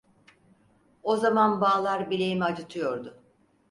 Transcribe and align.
O 1.03 1.17
zaman 1.17 1.61
bağlar 1.61 2.09
bileğimi 2.09 2.43
acıtıyordu… 2.45 3.21